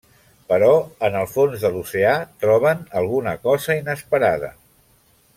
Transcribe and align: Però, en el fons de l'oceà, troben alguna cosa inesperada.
Però, 0.51 0.69
en 1.09 1.17
el 1.19 1.27
fons 1.33 1.65
de 1.65 1.69
l'oceà, 1.75 2.13
troben 2.45 2.81
alguna 3.01 3.35
cosa 3.43 3.77
inesperada. 3.83 4.51